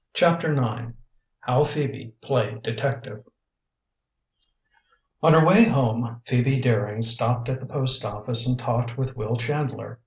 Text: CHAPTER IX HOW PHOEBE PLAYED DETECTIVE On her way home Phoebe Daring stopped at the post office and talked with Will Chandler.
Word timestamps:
CHAPTER 0.15 0.51
IX 0.55 0.93
HOW 1.41 1.63
PHOEBE 1.63 2.11
PLAYED 2.21 2.63
DETECTIVE 2.63 3.23
On 5.21 5.33
her 5.35 5.45
way 5.45 5.63
home 5.65 6.21
Phoebe 6.25 6.57
Daring 6.59 7.03
stopped 7.03 7.47
at 7.49 7.59
the 7.59 7.67
post 7.67 8.03
office 8.03 8.47
and 8.47 8.57
talked 8.57 8.97
with 8.97 9.15
Will 9.15 9.35
Chandler. 9.35 9.99